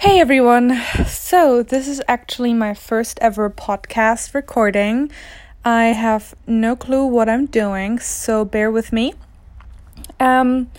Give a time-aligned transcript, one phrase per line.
[0.00, 0.80] Hey everyone!
[1.08, 5.10] So, this is actually my first ever podcast recording.
[5.64, 9.14] I have no clue what I'm doing, so bear with me.
[10.20, 10.70] Um,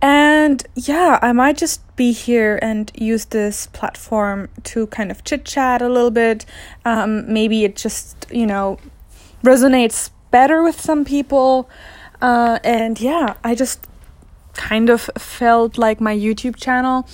[0.00, 5.44] and yeah, I might just be here and use this platform to kind of chit
[5.44, 6.46] chat a little bit.
[6.86, 8.78] Um, maybe it just, you know,
[9.44, 11.68] resonates better with some people.
[12.22, 13.86] Uh, and yeah, I just
[14.54, 17.06] kind of felt like my YouTube channel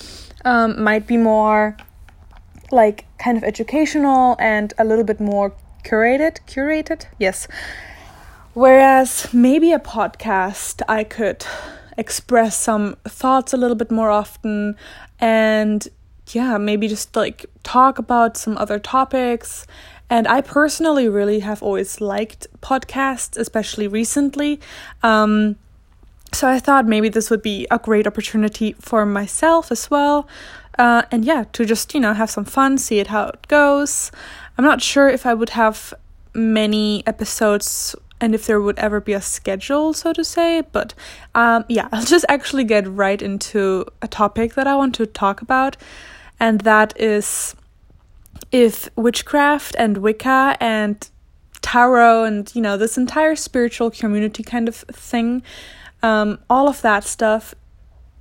[0.45, 1.77] um, might be more
[2.71, 6.39] like kind of educational and a little bit more curated.
[6.47, 7.47] Curated, yes.
[8.53, 11.45] Whereas maybe a podcast, I could
[11.97, 14.75] express some thoughts a little bit more often
[15.19, 15.87] and
[16.31, 19.65] yeah, maybe just like talk about some other topics.
[20.09, 24.59] And I personally really have always liked podcasts, especially recently.
[25.03, 25.57] Um,
[26.33, 30.27] so I thought maybe this would be a great opportunity for myself as well.
[30.77, 34.11] Uh, and yeah, to just, you know, have some fun, see it how it goes.
[34.57, 35.93] I'm not sure if I would have
[36.33, 40.61] many episodes and if there would ever be a schedule, so to say.
[40.71, 40.93] But
[41.35, 45.41] um, yeah, I'll just actually get right into a topic that I want to talk
[45.41, 45.77] about,
[46.39, 47.55] and that is
[48.51, 51.09] if witchcraft and Wicca and
[51.61, 55.43] tarot and you know this entire spiritual community kind of thing
[56.03, 57.53] um, all of that stuff,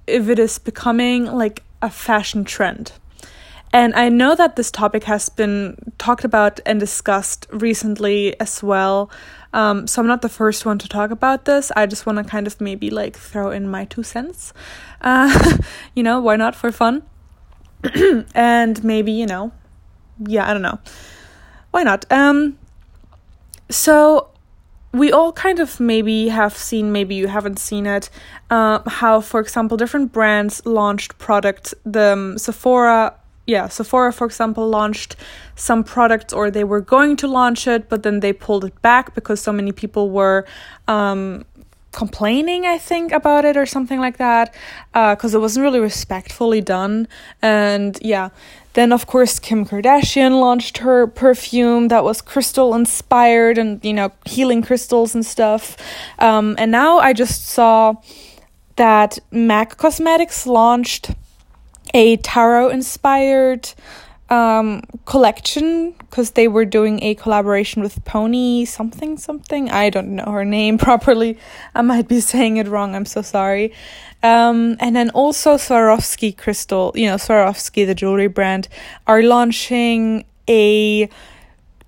[0.06, 2.92] if it is becoming like a fashion trend.
[3.72, 9.10] And I know that this topic has been talked about and discussed recently as well.
[9.52, 11.70] Um, so I'm not the first one to talk about this.
[11.76, 14.52] I just want to kind of maybe like throw in my two cents.
[15.00, 15.58] Uh,
[15.94, 17.02] you know, why not for fun?
[18.34, 19.52] and maybe, you know,
[20.26, 20.78] yeah, I don't know.
[21.70, 22.10] Why not?
[22.10, 22.58] Um,
[23.68, 24.30] so
[24.96, 28.08] we all kind of maybe have seen, maybe you haven't seen it,
[28.50, 31.74] uh, how, for example, different brands launched products.
[31.84, 33.14] The um, Sephora,
[33.46, 35.16] yeah, Sephora, for example, launched
[35.54, 39.14] some products or they were going to launch it, but then they pulled it back
[39.14, 40.46] because so many people were
[40.88, 41.44] um,
[41.92, 44.54] complaining, I think, about it or something like that,
[44.92, 47.06] because uh, it wasn't really respectfully done.
[47.42, 48.30] And yeah,
[48.76, 54.12] then, of course, Kim Kardashian launched her perfume that was crystal inspired and, you know,
[54.26, 55.78] healing crystals and stuff.
[56.18, 57.94] Um, and now I just saw
[58.76, 61.10] that MAC Cosmetics launched
[61.94, 63.72] a tarot inspired
[64.28, 69.70] um, collection because they were doing a collaboration with Pony something something.
[69.70, 71.38] I don't know her name properly.
[71.74, 72.94] I might be saying it wrong.
[72.94, 73.72] I'm so sorry.
[74.22, 78.68] Um, and then also Swarovski Crystal, you know, Swarovski, the jewelry brand,
[79.06, 81.08] are launching a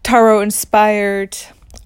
[0.02, 1.36] tarot inspired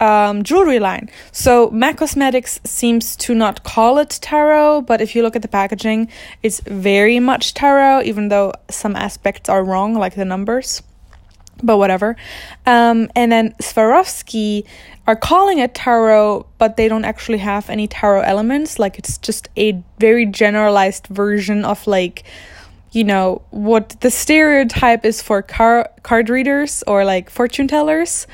[0.03, 1.09] um, jewelry line.
[1.31, 5.49] So MAC Cosmetics seems to not call it tarot, but if you look at the
[5.49, 6.09] packaging,
[6.43, 10.83] it's very much tarot, even though some aspects are wrong, like the numbers.
[11.63, 12.17] But whatever.
[12.67, 14.65] Um, and then Swarovski
[15.07, 18.81] are calling it tarot, but they don't actually have any tarot elements.
[18.81, 22.25] Like it's just a very generalized version of like
[22.91, 28.27] you know what the stereotype is for car- card readers or like fortune tellers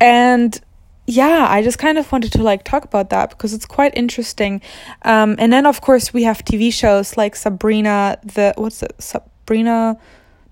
[0.00, 0.60] and
[1.06, 4.62] yeah, I just kind of wanted to like talk about that because it's quite interesting.
[5.02, 9.98] Um, and then of course we have TV shows like Sabrina, the what's it, Sabrina,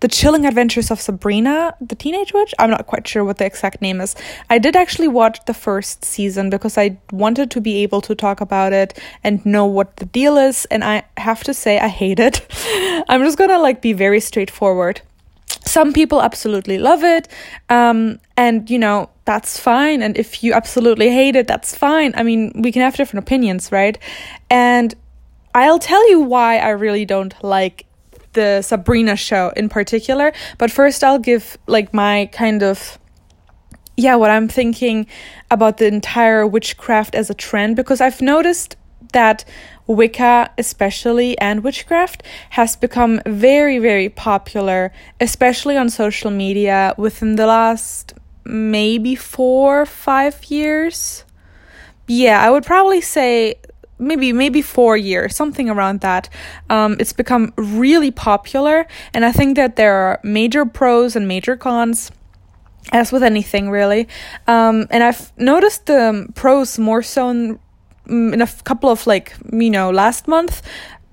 [0.01, 2.53] the Chilling Adventures of Sabrina, the Teenage Witch.
[2.59, 4.15] I'm not quite sure what the exact name is.
[4.51, 8.41] I did actually watch the first season because I wanted to be able to talk
[8.41, 10.67] about it and know what the deal is.
[10.67, 12.47] And I have to say, I hate it.
[13.09, 15.01] I'm just gonna like be very straightforward
[15.72, 17.28] some people absolutely love it
[17.69, 22.12] um, and you know that's fine and if you absolutely hate it that's fine.
[22.16, 23.97] I mean we can have different opinions right?
[24.50, 24.94] And
[25.55, 27.87] i'll tell you why i really don't like
[28.33, 32.99] the sabrina show in particular but first i'll give like my kind of
[33.97, 35.06] yeah what i'm thinking
[35.50, 38.77] about the entire witchcraft as a trend because i've noticed
[39.12, 39.44] that
[39.87, 47.47] Wicca, especially, and witchcraft has become very, very popular, especially on social media within the
[47.47, 48.15] last
[48.45, 51.24] maybe four, five years.
[52.07, 53.57] Yeah, I would probably say
[53.98, 56.28] maybe maybe four years something around that
[56.68, 61.57] um, it's become really popular and i think that there are major pros and major
[61.57, 62.10] cons
[62.91, 64.09] as with anything really
[64.48, 67.59] um, and i've noticed the pros more so in
[68.09, 70.63] in a couple of like you know last month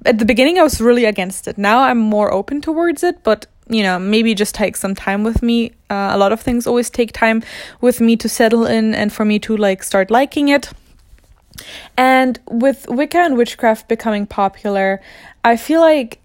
[0.06, 1.58] at the beginning i was really against it.
[1.58, 5.44] Now i'm more open towards it but you know maybe just take some time with
[5.44, 5.72] me.
[5.90, 7.44] Uh, a lot of things always take time
[7.82, 10.72] with me to settle in and for me to like start liking it.
[11.98, 15.02] And with wicca and witchcraft becoming popular
[15.44, 16.20] i feel like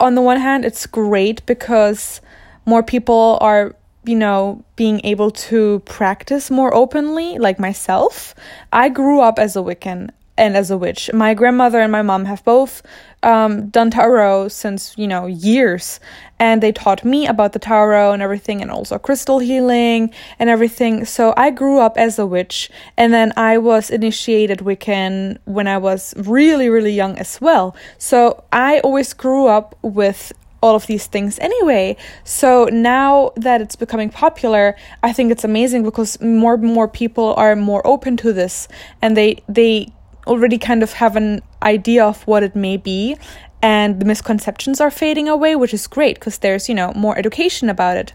[0.00, 2.20] on the one hand, it's great because
[2.66, 3.74] more people are
[4.08, 8.34] you know, being able to practice more openly, like myself.
[8.72, 11.10] I grew up as a Wiccan and as a witch.
[11.12, 12.82] My grandmother and my mom have both
[13.24, 15.98] um, done tarot since, you know, years.
[16.38, 21.04] And they taught me about the tarot and everything, and also crystal healing and everything.
[21.04, 22.70] So I grew up as a witch.
[22.96, 27.74] And then I was initiated Wiccan when I was really, really young as well.
[27.98, 31.96] So I always grew up with all of these things anyway.
[32.24, 37.34] So now that it's becoming popular, I think it's amazing because more and more people
[37.34, 38.68] are more open to this
[39.02, 39.88] and they they
[40.26, 43.16] already kind of have an idea of what it may be
[43.62, 47.68] and the misconceptions are fading away, which is great because there's, you know, more education
[47.68, 48.12] about it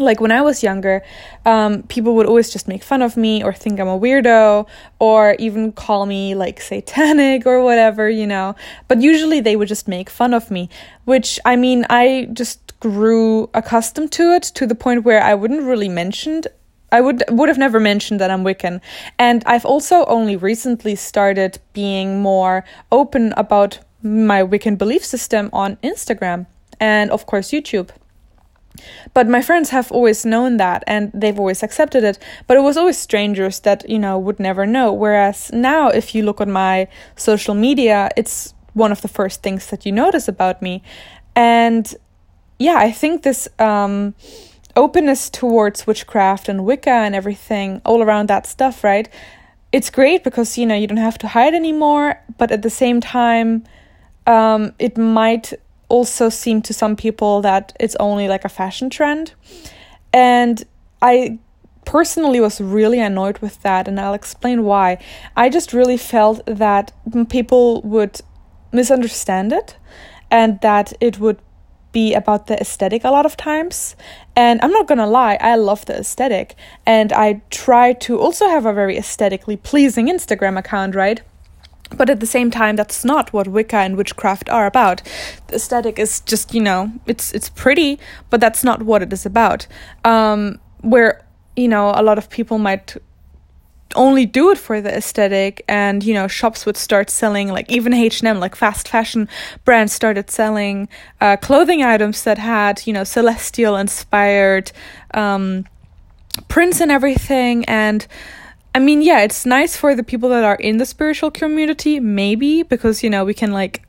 [0.00, 1.02] like when I was younger,
[1.44, 4.66] um, people would always just make fun of me or think I'm a weirdo
[4.98, 8.54] or even call me like satanic or whatever, you know.
[8.88, 10.68] But usually they would just make fun of me,
[11.04, 15.62] which I mean, I just grew accustomed to it to the point where I wouldn't
[15.62, 16.42] really mention
[16.92, 18.80] I would would have never mentioned that I'm Wiccan.
[19.18, 25.76] And I've also only recently started being more open about my Wiccan belief system on
[25.82, 26.46] Instagram
[26.78, 27.90] and of course YouTube.
[29.14, 32.18] But my friends have always known that and they've always accepted it.
[32.46, 34.92] But it was always strangers that, you know, would never know.
[34.92, 39.68] Whereas now, if you look on my social media, it's one of the first things
[39.68, 40.82] that you notice about me.
[41.34, 41.92] And
[42.58, 44.14] yeah, I think this um,
[44.76, 49.08] openness towards witchcraft and Wicca and everything, all around that stuff, right?
[49.72, 52.20] It's great because, you know, you don't have to hide anymore.
[52.38, 53.64] But at the same time,
[54.26, 55.52] um, it might
[55.88, 59.34] also seem to some people that it's only like a fashion trend.
[60.12, 60.64] And
[61.00, 61.38] I
[61.84, 64.98] personally was really annoyed with that, and I'll explain why.
[65.36, 66.92] I just really felt that
[67.28, 68.20] people would
[68.72, 69.76] misunderstand it
[70.30, 71.38] and that it would
[71.92, 73.94] be about the aesthetic a lot of times.
[74.34, 78.66] And I'm not gonna lie, I love the aesthetic, and I try to also have
[78.66, 81.22] a very aesthetically pleasing Instagram account, right?
[81.96, 85.02] But at the same time, that's not what Wicca and witchcraft are about.
[85.46, 89.24] The aesthetic is just, you know, it's it's pretty, but that's not what it is
[89.24, 89.66] about.
[90.04, 91.24] Um, where
[91.56, 92.96] you know a lot of people might
[93.94, 97.94] only do it for the aesthetic and you know shops would start selling like even
[97.94, 99.28] h&m like fast fashion
[99.64, 100.88] brands started selling
[101.20, 104.72] uh, clothing items that had you know celestial inspired
[105.14, 105.64] um,
[106.48, 108.06] prints and everything and
[108.76, 112.62] I mean, yeah, it's nice for the people that are in the spiritual community, maybe,
[112.62, 113.82] because, you know, we can like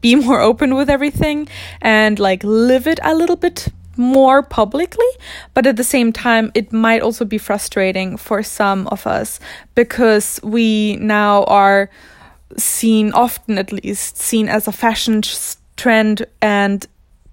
[0.00, 1.48] be more open with everything
[1.80, 3.66] and like live it a little bit
[3.96, 5.12] more publicly.
[5.54, 9.40] But at the same time, it might also be frustrating for some of us
[9.74, 11.90] because we now are
[12.56, 15.22] seen, often at least, seen as a fashion
[15.76, 16.86] trend and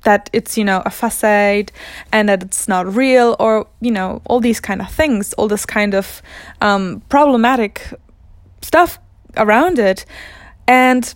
[0.03, 1.71] that it's you know a facade
[2.11, 5.65] and that it's not real or you know all these kind of things all this
[5.65, 6.21] kind of
[6.61, 7.93] um, problematic
[8.61, 8.99] stuff
[9.37, 10.05] around it.
[10.67, 11.13] And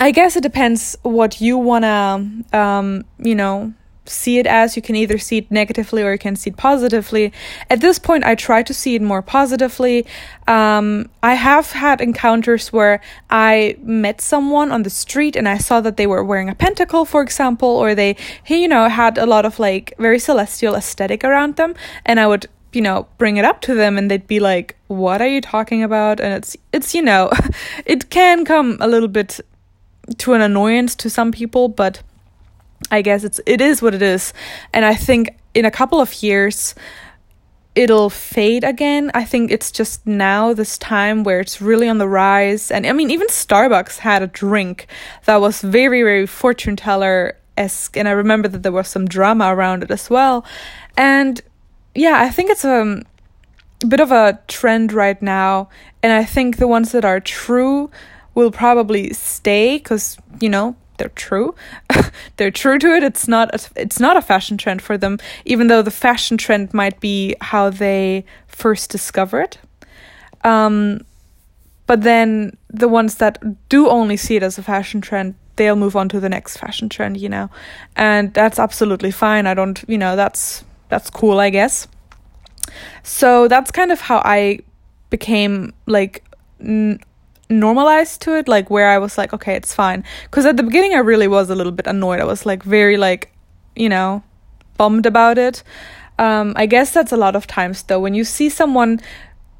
[0.00, 3.72] i guess it depends what you want to um, you know
[4.08, 4.76] see it as.
[4.76, 7.32] You can either see it negatively or you can see it positively.
[7.70, 10.06] At this point, I try to see it more positively.
[10.46, 13.00] Um, I have had encounters where
[13.30, 17.04] I met someone on the street and I saw that they were wearing a pentacle,
[17.04, 18.16] for example, or they,
[18.46, 21.74] you know, had a lot of like very celestial aesthetic around them.
[22.04, 25.22] And I would you know bring it up to them and they'd be like what
[25.22, 27.30] are you talking about and it's it's you know
[27.86, 29.40] it can come a little bit
[30.18, 32.02] to an annoyance to some people but
[32.90, 34.32] I guess it's it is what it is.
[34.72, 36.74] And I think in a couple of years
[37.74, 39.10] it'll fade again.
[39.14, 42.70] I think it's just now this time where it's really on the rise.
[42.70, 44.86] And I mean even Starbucks had a drink
[45.26, 49.54] that was very, very fortune teller esque and I remember that there was some drama
[49.54, 50.44] around it as well.
[50.96, 51.40] And
[51.94, 53.02] yeah, I think it's um,
[53.82, 55.68] a bit of a trend right now.
[56.02, 57.90] And I think the ones that are true
[58.34, 61.54] will probably stay because, you know, they're true.
[62.36, 63.02] they're true to it.
[63.02, 66.74] It's not a, it's not a fashion trend for them, even though the fashion trend
[66.74, 69.58] might be how they first discover it.
[70.44, 71.00] Um,
[71.86, 75.96] but then the ones that do only see it as a fashion trend, they'll move
[75.96, 77.50] on to the next fashion trend, you know,
[77.96, 79.46] and that's absolutely fine.
[79.46, 81.88] I don't, you know, that's that's cool, I guess.
[83.02, 84.60] So that's kind of how I
[85.10, 86.24] became like
[87.50, 90.94] normalized to it like where i was like okay it's fine because at the beginning
[90.94, 93.32] i really was a little bit annoyed i was like very like
[93.74, 94.22] you know
[94.76, 95.62] bummed about it
[96.18, 99.00] um i guess that's a lot of times though when you see someone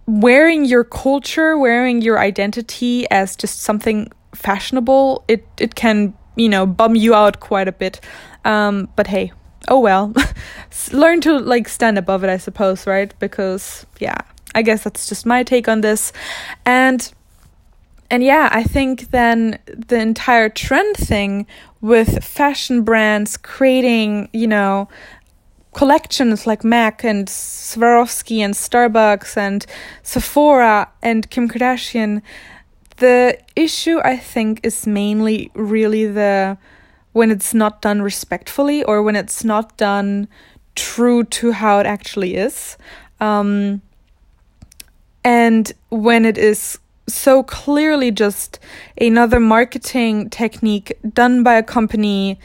[0.07, 6.65] wearing your culture wearing your identity as just something fashionable it it can you know,
[6.65, 8.01] bum you out quite a bit.
[8.45, 9.33] Um, but hey,
[9.69, 10.15] oh well.
[10.93, 13.13] Learn to like stand above it, I suppose, right?
[13.19, 14.19] Because yeah,
[14.55, 16.13] I guess that's just my take on this.
[16.65, 17.13] And
[18.11, 21.47] and yeah, I think then the entire trend thing
[21.81, 24.89] with fashion brands creating, you know,
[25.75, 29.67] collections like MAC and Swarovski and Starbucks and
[30.03, 32.23] Sephora and Kim Kardashian,
[32.97, 36.57] the issue I think is mainly really the
[37.13, 40.29] when it's not done respectfully or when it's not done
[40.75, 42.77] true to how it actually is.
[43.21, 43.83] Um,
[45.25, 48.59] and when it is so clearly just
[49.01, 52.39] another marketing technique done by a company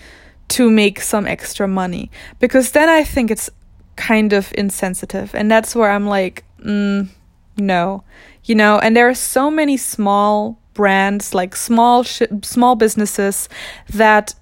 [0.49, 2.09] to make some extra money.
[2.39, 3.49] Because then I think it's
[3.95, 5.33] kind of insensitive.
[5.35, 7.09] And that's where I'm like, mm,
[7.57, 8.03] no.
[8.43, 13.47] You know, and there are so many small brands, like small sh- small businesses
[13.89, 14.35] that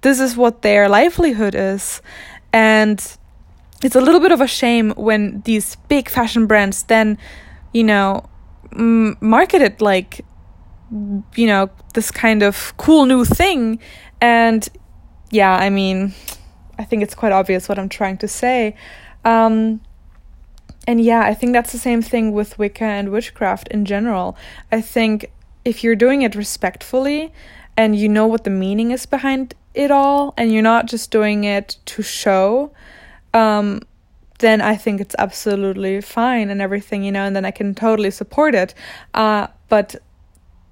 [0.00, 2.02] this is what their livelihood is.
[2.52, 2.98] And
[3.82, 7.18] it's a little bit of a shame when these big fashion brands then,
[7.72, 8.24] you know,
[8.74, 10.24] m- market it like
[11.34, 13.78] you know this kind of cool new thing.
[14.20, 14.68] And
[15.30, 16.14] yeah i mean
[16.78, 18.76] i think it's quite obvious what i'm trying to say.
[19.24, 19.80] Um,
[20.86, 24.36] and yeah i think that's the same thing with wicca and witchcraft in general.
[24.70, 25.30] I think
[25.64, 27.32] if you're doing it respectfully
[27.76, 31.44] and you know what the meaning is behind it all and you're not just doing
[31.44, 32.70] it to show
[33.32, 33.80] um,
[34.44, 38.10] then I think it's absolutely fine and everything, you know, and then I can totally
[38.10, 38.74] support it.
[39.14, 39.96] Uh, but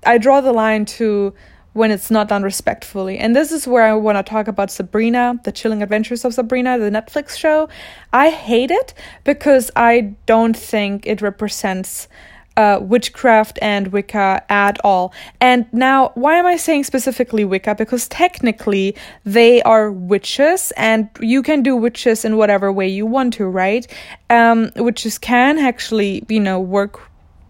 [0.05, 1.33] I draw the line to
[1.73, 3.19] when it's not done respectfully.
[3.19, 6.79] And this is where I want to talk about Sabrina, The Chilling Adventures of Sabrina,
[6.79, 7.69] the Netflix show.
[8.12, 8.93] I hate it
[9.25, 12.09] because I don't think it represents
[12.57, 15.13] uh, witchcraft and Wicca at all.
[15.41, 17.75] And now, why am I saying specifically Wicca?
[17.75, 23.35] Because technically they are witches, and you can do witches in whatever way you want
[23.35, 23.87] to, right?
[24.31, 27.01] Um, witches can actually, you know, work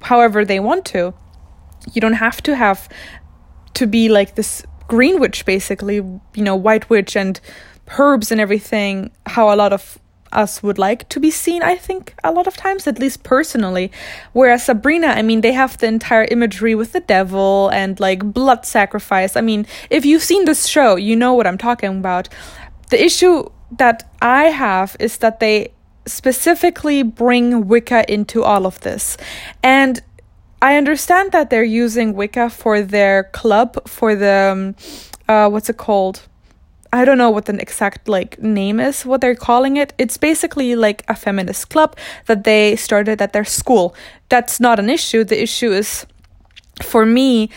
[0.02, 1.14] however they want to.
[1.92, 2.88] You don't have to have
[3.74, 7.40] to be like this green witch, basically, you know, white witch and
[7.98, 9.98] herbs and everything, how a lot of
[10.32, 13.90] us would like to be seen, I think, a lot of times, at least personally.
[14.32, 18.66] Whereas Sabrina, I mean, they have the entire imagery with the devil and like blood
[18.66, 19.36] sacrifice.
[19.36, 22.28] I mean, if you've seen this show, you know what I'm talking about.
[22.90, 23.48] The issue
[23.78, 25.72] that I have is that they
[26.06, 29.16] specifically bring Wicca into all of this.
[29.62, 30.02] And
[30.60, 34.76] I understand that they're using Wicca for their club, for the, um,
[35.28, 36.28] uh, what's it called?
[36.92, 39.94] I don't know what the exact like name is, what they're calling it.
[39.96, 41.96] It's basically like a feminist club
[42.26, 43.94] that they started at their school.
[44.28, 45.24] That's not an issue.
[45.24, 46.06] The issue is
[46.82, 47.48] for me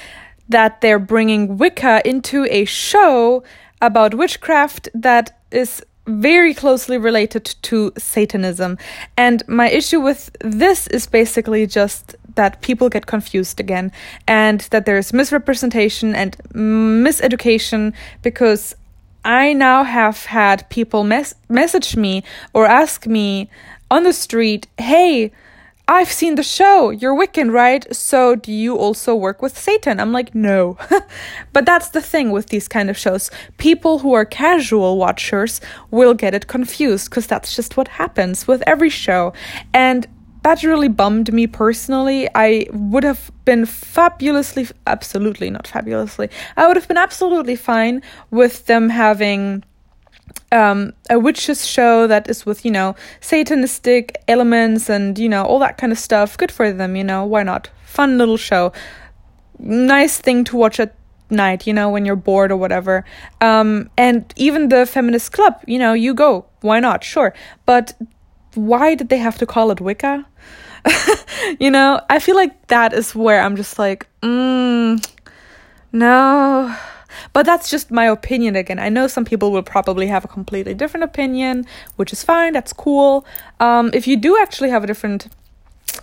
[0.47, 3.43] that they're bringing Wicca into a show
[3.81, 8.77] about witchcraft that is very closely related to Satanism.
[9.17, 13.91] And my issue with this is basically just that people get confused again
[14.27, 18.75] and that there's misrepresentation and miseducation because
[19.25, 23.49] I now have had people mes- message me or ask me
[23.89, 25.31] on the street, hey,
[25.87, 26.89] I've seen the show.
[26.89, 27.93] You're Wiccan, right?
[27.95, 29.99] So do you also work with Satan?
[29.99, 30.77] I'm like, no.
[31.53, 33.29] but that's the thing with these kind of shows.
[33.57, 38.63] People who are casual watchers will get it confused because that's just what happens with
[38.65, 39.33] every show.
[39.73, 40.07] And
[40.45, 42.29] that really bummed me personally.
[42.35, 48.67] I would have been fabulously, absolutely not fabulously, I would have been absolutely fine with
[48.67, 49.63] them having
[50.51, 55.57] um, a witches show that is with, you know, satanistic elements and, you know, all
[55.57, 56.37] that kind of stuff.
[56.37, 57.71] Good for them, you know, why not?
[57.83, 58.71] Fun little show.
[59.57, 60.93] Nice thing to watch at
[61.31, 63.03] night, you know, when you're bored or whatever.
[63.41, 66.45] Um, and even the feminist club, you know, you go.
[66.61, 67.03] Why not?
[67.03, 67.33] Sure.
[67.65, 67.95] But
[68.55, 70.25] why did they have to call it Wicca?
[71.59, 75.05] you know, I feel like that is where I'm just like, mm,
[75.91, 76.75] no.
[77.33, 78.79] But that's just my opinion again.
[78.79, 82.73] I know some people will probably have a completely different opinion, which is fine, that's
[82.73, 83.25] cool.
[83.59, 85.27] Um, if you do actually have a different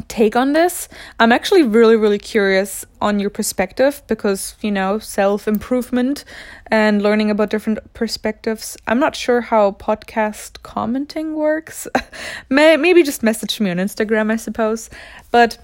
[0.08, 0.88] take on this.
[1.18, 6.24] I'm actually really, really curious on your perspective because, you know, self improvement
[6.68, 8.76] and learning about different perspectives.
[8.86, 11.86] I'm not sure how podcast commenting works.
[12.48, 14.90] Maybe just message me on Instagram, I suppose.
[15.30, 15.58] But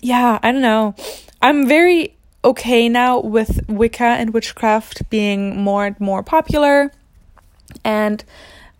[0.00, 0.94] yeah, I don't know.
[1.42, 6.92] I'm very okay now with Wicca and witchcraft being more and more popular.
[7.84, 8.24] And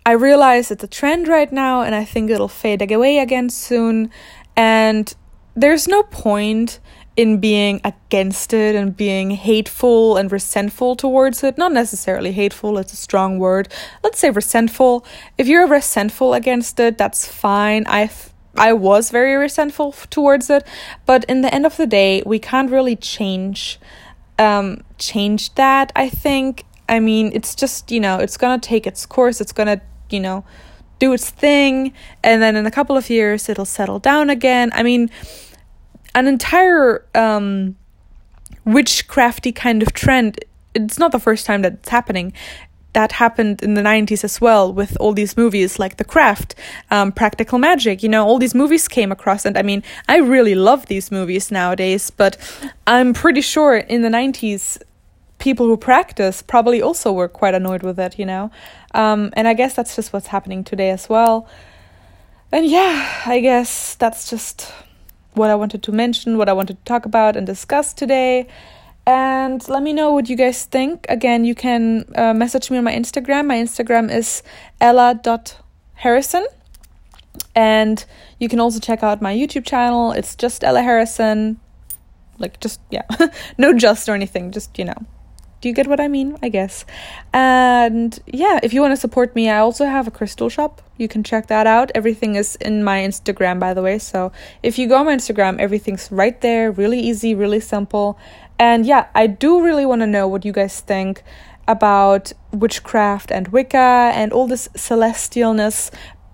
[0.09, 4.11] I realize it's a trend right now, and I think it'll fade away again soon.
[4.59, 5.15] And
[5.55, 6.81] there's no point
[7.17, 11.57] in being against it and being hateful and resentful towards it.
[11.57, 13.69] Not necessarily hateful, it's a strong word.
[14.03, 15.07] Let's say resentful.
[15.37, 17.85] If you're resentful against it, that's fine.
[17.87, 18.11] I
[18.57, 20.67] I was very resentful towards it,
[21.07, 23.79] but in the end of the day, we can't really change
[24.41, 26.65] um change that, I think.
[26.88, 29.41] I mean, it's just, you know, it's going to take its course.
[29.41, 30.45] It's going to, you know,
[30.99, 34.71] do its thing and then in a couple of years it'll settle down again.
[34.75, 35.11] I mean,
[36.14, 37.76] an entire um,
[38.67, 40.45] witchcrafty kind of trend.
[40.75, 42.33] It's not the first time that it's happening.
[42.95, 46.55] That happened in the 90s as well with all these movies like The Craft,
[46.90, 48.02] um, Practical Magic.
[48.02, 51.50] You know, all these movies came across, and I mean, I really love these movies
[51.50, 52.37] nowadays, but
[52.87, 54.78] I'm pretty sure in the 90s,
[55.38, 58.50] people who practice probably also were quite annoyed with it, you know?
[58.95, 61.49] Um, and I guess that's just what's happening today as well.
[62.50, 64.73] And yeah, I guess that's just
[65.35, 68.49] what I wanted to mention, what I wanted to talk about and discuss today.
[69.07, 71.07] And let me know what you guys think.
[71.09, 73.47] Again, you can uh, message me on my Instagram.
[73.47, 74.42] My Instagram is
[74.80, 76.47] ella.harrison.
[77.54, 78.04] And
[78.38, 80.12] you can also check out my YouTube channel.
[80.12, 81.59] It's just Ella Harrison.
[82.38, 83.02] Like, just, yeah,
[83.59, 85.07] no just or anything, just, you know.
[85.61, 86.37] Do you get what I mean?
[86.43, 86.85] I guess.
[87.33, 90.83] And yeah, if you want to support me, I also have a crystal shop.
[90.97, 91.91] You can check that out.
[91.95, 93.99] Everything is in my Instagram, by the way.
[93.99, 96.71] So if you go on my Instagram, everything's right there.
[96.71, 98.19] Really easy, really simple.
[98.59, 101.23] And yeah, I do really want to know what you guys think
[101.69, 105.91] about witchcraft and Wicca and all this celestialness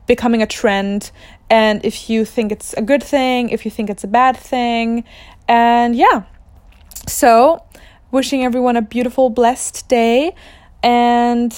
[0.06, 1.10] becoming a trend.
[1.50, 5.04] And if you think it's a good thing, if you think it's a bad thing.
[5.48, 6.22] And yeah.
[7.06, 7.62] So
[8.14, 10.34] wishing everyone a beautiful, blessed day.
[10.82, 11.52] And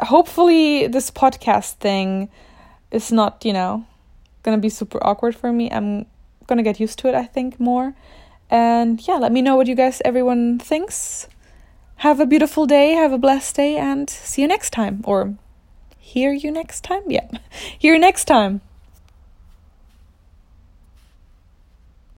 [0.00, 2.30] hopefully, this podcast thing
[2.90, 3.84] is not, you know,
[4.42, 5.70] gonna be super awkward for me.
[5.70, 6.06] I'm
[6.46, 7.94] gonna get used to it, I think, more.
[8.50, 11.28] And yeah, let me know what you guys, everyone thinks.
[11.96, 15.02] Have a beautiful day, have a blessed day, and see you next time.
[15.04, 15.34] Or
[15.98, 17.02] hear you next time?
[17.06, 17.28] Yeah,
[17.78, 18.62] hear you next time.